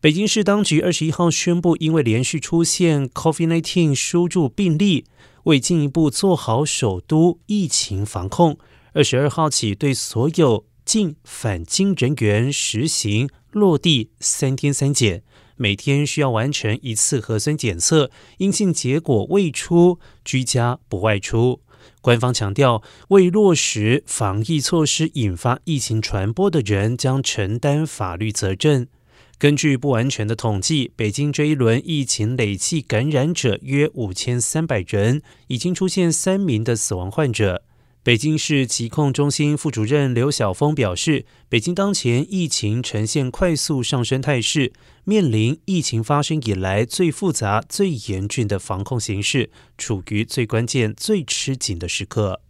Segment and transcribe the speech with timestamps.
[0.00, 5.06] 北京市当局二十一号宣布，因为连续出现 COVID-19 输入病例，
[5.42, 8.56] 为进一步做好首都疫情防控，
[8.92, 15.24] 二十二号起对所有进返京人员实行落地三天三检，
[15.56, 21.60] 每天需要完成一次核酸检测，阴性结果未出，居家不外出。
[22.00, 28.86] 官方强调，未落实防疫措施引发疫情传播的人将承担法律责任。
[29.38, 37.62] 根据不完全的统计，北京这一轮疫情累计感染者约五千三百人，已经出现三名的死亡患者。
[38.02, 44.72] 北京市疾控中心副主任刘晓峰表示，北京当前疫情呈现快速上升态势，
[45.04, 52.40] 面临疫情发生以来最复杂、最严峻的防控形势，处于最关键、最吃紧的时刻。